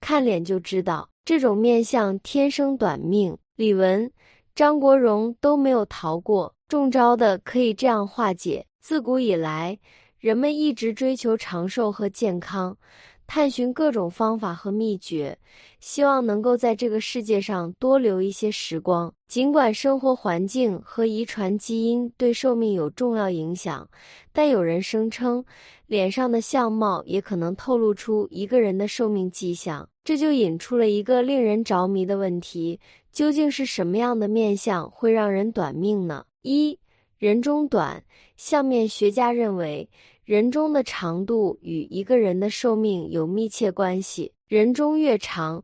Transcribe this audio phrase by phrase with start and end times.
[0.00, 1.08] 看脸就知道。
[1.24, 4.10] 这种面相天生短命，李玟、
[4.54, 7.36] 张国荣都没有逃过中招的。
[7.38, 9.78] 可以这样化解：自古以来，
[10.18, 12.76] 人们一直追求长寿和健康。
[13.26, 15.36] 探寻各种方法和秘诀，
[15.80, 19.12] 希望能够在这个世界上多留一些时光。
[19.26, 23.88] 尽管生活环境和遗传基因对寿命有重要影响，
[24.32, 25.44] 但有人声称，
[25.86, 29.88] 脸上的相貌也可能透露出一个人的寿命迹象。
[30.04, 32.78] 这就引出了一个令人着迷的问题：
[33.10, 36.24] 究竟是什么样的面相会让人短命呢？
[36.42, 36.78] 一
[37.18, 38.04] 人中短，
[38.36, 39.88] 相面学家认为。
[40.26, 45.62] 人中的长度与一个人的寿命有密切关系，人中越长，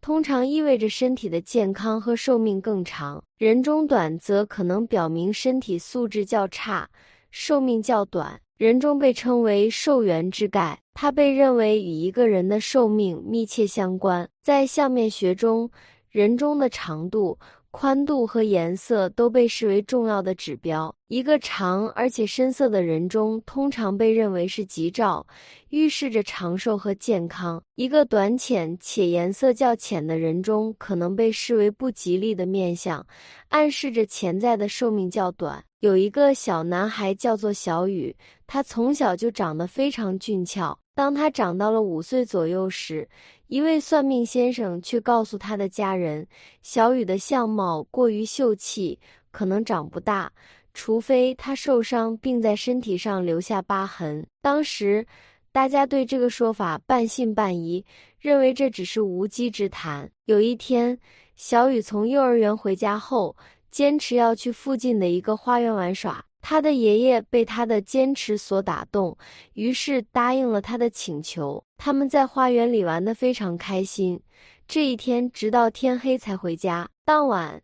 [0.00, 6.88] 通常意味着身体的健康和寿命更长；人中短则可能表明身体素质较差，
[7.32, 8.40] 寿命较短。
[8.56, 14.30] 人中被称为寿元之盖，它被认为与一个人的寿命密切相关。
[14.40, 15.68] 在相面学中，
[16.08, 17.40] 人中的长度。
[17.76, 20.94] 宽度和颜色都被视为重要的指标。
[21.08, 25.26] 一个长而且深色的人中，通常被认为是吉兆，
[25.70, 33.04] 预示着长寿和健康；一个短浅且颜色较浅的人中，可能被视为不吉利的面相，
[33.48, 35.60] 暗示着潜在的寿命较短。
[35.80, 38.14] 有一个小男孩叫做小雨，
[38.46, 40.78] 他从小就长得非常俊俏。
[40.94, 43.08] 当他长到了五岁左右时，
[43.48, 46.26] 一位算命先生却告诉他的家人，
[46.62, 48.98] 小雨的相貌过于秀气，
[49.32, 50.32] 可能长不大，
[50.72, 54.24] 除非他受伤并在身体上留下疤痕。
[54.40, 55.04] 当时，
[55.50, 57.84] 大家对这个说法半信半疑，
[58.20, 60.08] 认为这只是无稽之谈。
[60.26, 60.96] 有一天，
[61.34, 63.36] 小雨从幼儿园回家后，
[63.70, 66.24] 坚持要去附近的一个花园玩耍。
[66.46, 69.16] 他的爷爷被他的坚持所打动，
[69.54, 71.64] 于是答应了他的请求。
[71.78, 74.20] 他们在花园里玩得非常开心。
[74.68, 76.86] 这一天直到天黑才回家。
[77.02, 77.62] 当晚，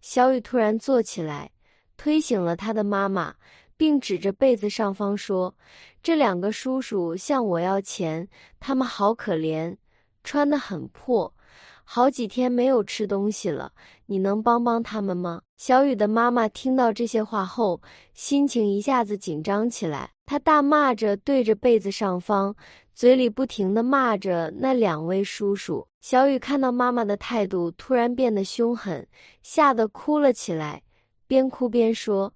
[0.00, 1.50] 小雨突然坐起来，
[1.98, 3.34] 推醒了他的妈妈，
[3.76, 5.54] 并指着被子上方说
[6.02, 8.26] ：“这两个叔叔向我要钱，
[8.58, 9.76] 他们好可怜，
[10.24, 11.34] 穿得很破。”
[11.94, 13.70] 好几天没有吃东西了，
[14.06, 15.42] 你能帮帮他们吗？
[15.58, 17.82] 小雨的妈妈听到这些话后，
[18.14, 20.12] 心情一下子紧张起来。
[20.24, 22.56] 她大骂着，对着被子上方，
[22.94, 25.86] 嘴里不停地骂着那两位叔叔。
[26.00, 29.06] 小雨看到妈妈的态度突然变得凶狠，
[29.42, 30.82] 吓得哭了起来，
[31.26, 32.32] 边哭边说：“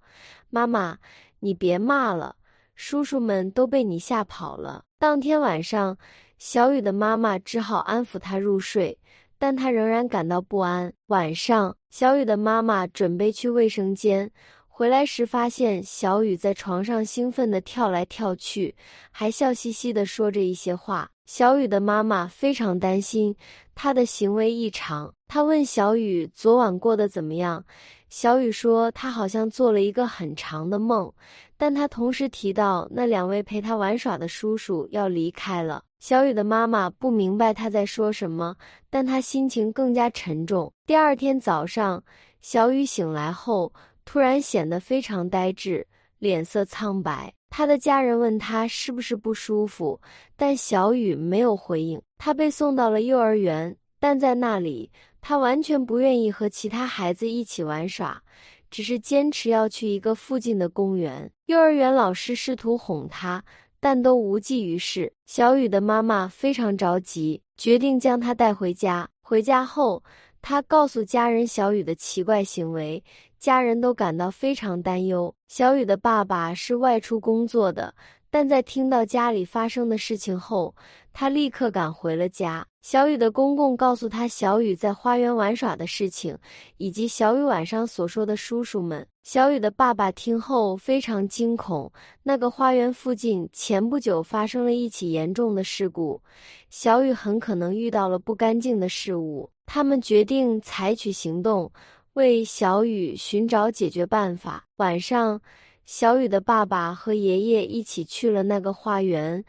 [0.51, 0.99] 妈妈，
[1.39, 2.35] 你别骂了，
[2.75, 5.97] 叔叔们都被你吓跑了。”当天晚上，
[6.37, 8.99] 小雨的妈妈只好安抚她入睡。
[9.37, 10.93] 但他仍然感到不安。
[11.07, 14.31] 晚上，小雨的妈妈准备去卫生间，
[14.67, 18.75] 回来时发现小雨在床上兴奋地跳来跳去，
[19.11, 21.09] 还笑嘻嘻地说着一些话。
[21.25, 23.35] 小雨的妈妈非常担心
[23.75, 27.65] 他的行为异常，她问小雨昨晚过得怎么样。
[28.09, 31.11] 小雨说他好像做了一个很长的梦，
[31.57, 35.83] 但他同时提到那两位陪他玩耍的叔叔要离开了。
[35.99, 38.55] 小雨的妈妈不明白他在说什么，
[38.89, 40.71] 但他心情更加沉重。
[40.85, 42.03] 第二天早上，
[42.41, 43.73] 小雨醒来后，
[44.05, 45.85] 突然显得非常呆滞，
[46.19, 47.33] 脸色苍白。
[47.49, 49.99] 他的家人问他是不是不舒服，
[50.35, 51.99] 但小雨没有回应。
[52.19, 58.21] 他被送到了幼儿园，但在那里，他完全不愿意和其他孩子一起玩耍，
[58.69, 61.31] 只是坚持要去一个附近的公园。
[61.47, 63.43] 幼儿园老师试图哄他。
[63.87, 65.13] 但都无济于事。
[65.25, 69.07] 小雨的妈妈非常着急，决定将他带回家。
[69.21, 70.03] 回家后，
[70.41, 73.01] 她告诉家人小雨的奇怪行为，
[73.39, 75.33] 家人都感到非常担忧。
[75.47, 77.95] 小雨的爸爸是外出工作的。
[78.29, 80.75] 但在听到家里发生的事情后，
[81.13, 82.67] 他立刻赶回了家。
[82.89, 86.37] 小雨的公公告诉他小雨在花园玩耍的事情，
[86.77, 89.05] 以及小雨晚上所说的叔叔们。
[89.25, 91.91] 小雨的爸爸听后非常惊恐。
[92.23, 96.21] 那个花园附近前不久发生了一起严重的事故，
[96.69, 99.49] 小雨很可能遇到了不干净的事物。
[99.65, 101.69] 他们决定采取行动，
[102.13, 104.63] 为小雨寻找解决办法。
[104.77, 105.41] 晚上。
[105.89, 109.41] 小雨的爸爸和爷爷一起去了那个花园。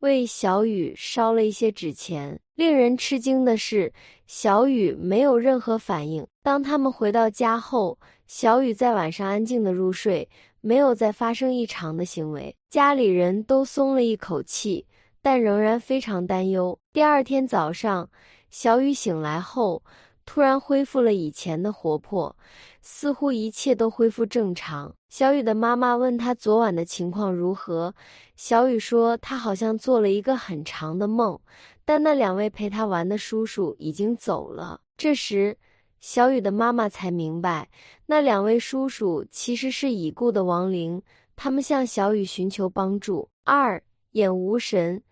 [0.00, 2.40] 为小雨烧了一些纸钱。
[2.54, 3.92] 令人吃惊的是，
[4.26, 6.26] 小雨没有任何反应。
[6.42, 10.28] 当他们回到家后，小雨在晚上安静的入睡，
[10.60, 12.56] 没有再发生异常的行为。
[12.70, 14.86] 家里人都松了一口气，
[15.20, 16.78] 但仍然非常担忧。
[16.92, 18.08] 第二天早上，
[18.50, 19.82] 小雨醒来后，
[20.24, 22.34] 突然恢复了以前的活泼，
[22.80, 24.94] 似乎一切都恢复正常。
[25.16, 27.94] 小雨的妈妈问他昨晚的情况如何，
[28.36, 31.40] 小雨说他好像做了一个很长的梦，
[31.86, 34.78] 但那两位陪他玩的叔叔已经走了。
[34.98, 35.56] 这时，
[36.00, 37.66] 小雨的妈妈才明白，
[38.04, 41.00] 那两位叔叔其实是已故的亡灵，
[41.34, 43.26] 他们向小雨寻求帮助。
[43.42, 45.02] 二眼无神，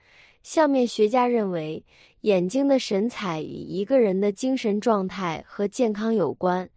[0.43, 1.83] 相面学家认为，
[2.21, 6.69] 眼睛的神采与一个人的精神状态和健康有关。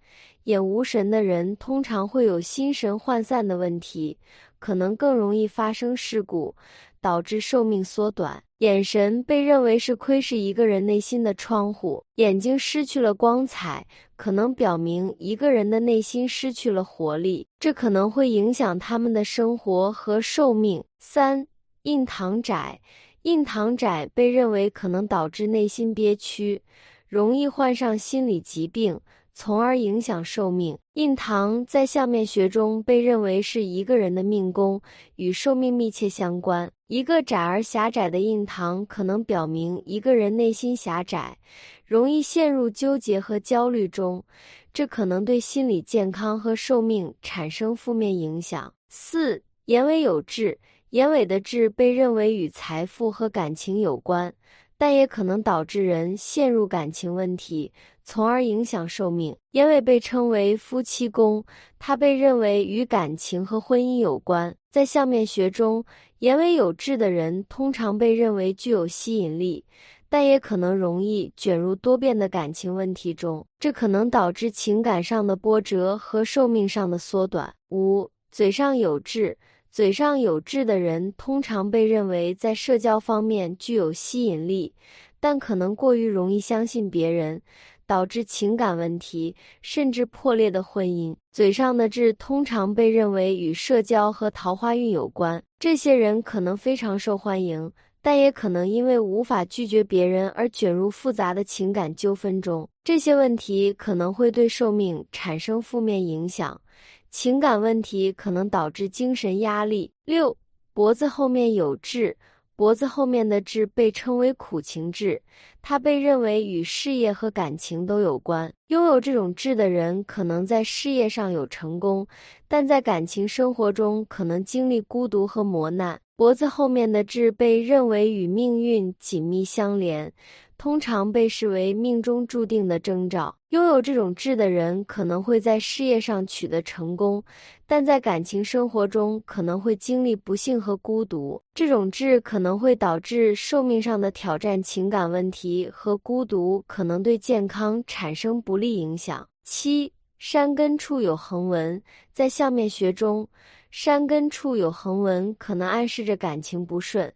[0.48, 4.18] 眼无神的人通常会有心神涣散的问题，
[4.60, 6.56] 可能更容易发生事故，
[7.02, 8.42] 导致寿命缩短。
[8.60, 13.86] 眼神被认为是窥视一个人内心的窗户，眼睛失去了光彩，
[14.16, 20.82] 可能表明一个人的内心失去了活力，这可能会影响他们的生活和寿命。
[20.98, 21.46] 三
[21.82, 22.80] 印堂窄，
[23.24, 26.62] 印堂窄被认为可能导致内心憋屈，
[27.10, 29.02] 容易患上心理疾病。
[29.40, 30.80] 从而影响寿命。
[30.94, 34.82] 印堂在相面学中被认为是一个人的命宫，
[35.18, 36.72] 与寿命密切相关。
[36.88, 41.38] 一个窄而狭窄的印堂可能表明一个人内心狭窄，
[41.86, 44.26] 容易陷入纠结和焦虑中，
[44.74, 48.74] 这可能对心理健康和寿命产生负面影响。
[48.90, 50.58] 四眼尾有痣，
[50.90, 54.34] 眼尾的痣被认为与财富和感情有关。
[54.78, 57.72] 但也可能导致人陷入感情问题，
[58.04, 59.36] 从而影响寿命。
[59.52, 61.44] 眼尾被称为夫妻宫，
[61.80, 64.56] 它被认为与感情和婚姻有关。
[64.72, 65.84] 在相面学中，
[66.20, 69.66] 眼尾有痣的人通常被认为具有吸引力，
[70.08, 77.52] 但也可能容易卷入多变的感情问题中，这可能导致情感上的波折和寿命上的缩短。
[77.70, 79.38] 五嘴上有痣。
[79.72, 84.74] 嘴上有痣的人通常被认为在社交方面具有吸引力，
[85.20, 87.42] 但可能过于容易相信别人，
[87.86, 91.16] 导致情感问题甚至破裂的婚姻。
[91.32, 97.72] 嘴上的痣通常被认为与社交和桃花运有关，这些人可能非常受欢迎，
[98.02, 102.68] 但也可能因为无法拒绝别人而卷入复杂的情感纠纷中。
[102.84, 106.60] 这些问题可能会对寿命产生负面影响。
[107.10, 109.92] 情感问题可能导致精神压力。
[110.06, 110.38] 六，
[110.74, 112.18] 脖子后面有痣，
[112.56, 115.22] 脖子后面的痣被称为苦情痣，
[115.62, 118.54] 它被认为与事业和感情都有关。
[118.68, 122.08] 拥有这种痣的人可能在事业上有成功，
[122.48, 126.00] 但在感情生活中可能经历孤独和磨难。
[126.18, 130.12] 脖子后面的痣被认为与命运紧密相连。
[130.58, 133.38] 通常被视为命中注定的征兆。
[133.50, 137.24] 拥有这种痣的人可能会在事业上取得成功，
[137.68, 141.40] 但在感情生活中可能会经历不幸和孤独。
[141.54, 149.30] 这种痣可能会导致寿命上的挑战，情感问题和孤独可能对健康产生不利影响。
[149.44, 151.80] 七，山根处有横纹，
[152.12, 153.30] 在相面学中，
[153.72, 157.14] 山根处有横纹可能暗示着感情不顺。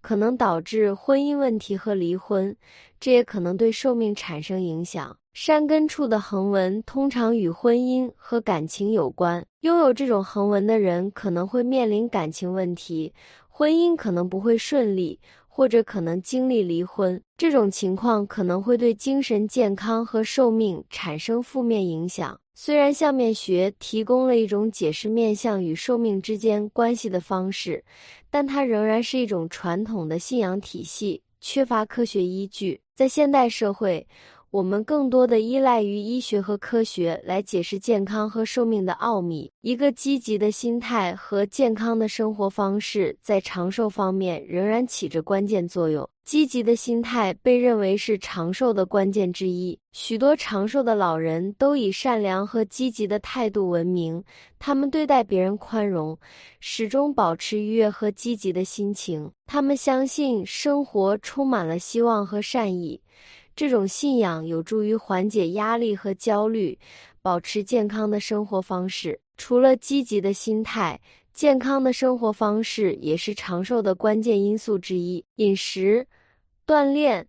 [0.00, 2.54] 可能导致婚姻问题和离婚，
[3.00, 5.16] 这也可能对寿命产生影响。
[5.32, 13.14] 山根处的横纹通常与婚姻和感情有关，拥有这种横纹的人可能会面临感情问题，
[13.48, 17.18] 婚姻可能不会顺利，或者可能经历离婚。
[17.38, 22.38] 这种情况可能会对精神健康和寿命产生负面影响。
[22.56, 27.84] 虽然相面学提供了一种解释面相与寿命之间关系的方式，
[28.30, 32.80] 但它仍然是一种传统的信仰体系，缺乏科学依据。
[32.94, 34.06] 在现代社会，
[34.54, 39.50] 我们更多的依赖于医学和科学来解释健康和寿命的奥秘。
[39.62, 46.08] 一个积极的心态和健康的生活方式在长寿方面仍然起着关键作用。
[46.24, 49.76] 积极的心态被认为是长寿的关键之一。
[49.90, 54.22] 许多长寿的老人都以善良和积极的态度闻名，
[54.60, 56.16] 他们对待别人宽容，
[56.60, 59.28] 始终保持愉悦和积极的心情。
[59.46, 63.00] 他们相信生活充满了希望和善意。
[63.56, 66.78] 这种信仰有助于缓解压力和焦虑，
[67.22, 69.20] 保持健康的生活方式。
[69.36, 71.00] 除了积极的心态，
[71.32, 75.24] 健康的生活方式也是长寿的关键因素之一。
[75.36, 76.06] 饮食、
[76.66, 77.26] 锻炼、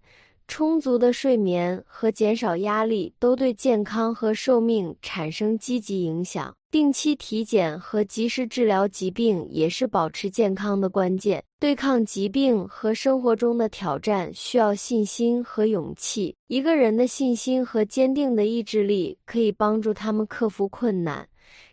[0.47, 6.55] 充足的睡眠和减少压力都对健康和寿命产生积极影响。
[6.75, 11.41] 定期体检和及时治疗疾病也是保持健康的关键。
[11.57, 16.35] 对抗疾病和生活中的挑战需要信心和勇气。
[16.47, 21.25] 一个人的信心和坚定的意志力可以帮助他们克服困难，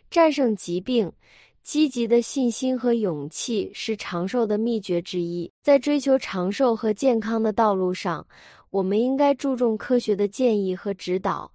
[0.09, 1.11] 战胜疾病。
[1.63, 5.51] 积极的信心和勇气是长寿的秘诀之一。
[5.61, 8.25] 在追求长寿和健康的道路上，
[8.69, 11.51] 我们应该注重科学的建议和指导，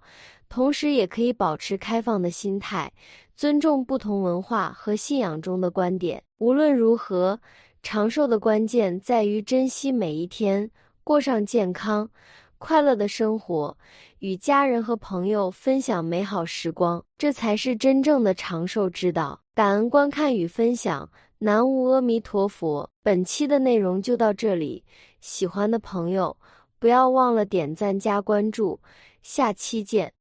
[0.47, 2.91] 同时也可以保持开放的心态，
[3.39, 6.21] 尊重不同文化和信仰中的观点。
[6.39, 7.39] 无论如何，
[7.81, 10.69] 长寿的关键在于珍惜每一天，
[11.05, 12.09] 过上健康、
[12.57, 13.77] 快乐的生活，
[14.17, 19.39] 与家人和朋友分享美好时光，这才是真正的长寿之道。
[19.55, 22.89] 感恩观看与分享，南无阿弥陀佛。
[23.01, 24.83] 本期的内容就到这里，
[25.21, 26.35] 喜欢的朋友
[26.77, 28.81] 不要忘了点赞加关注，
[29.23, 30.11] 下期见。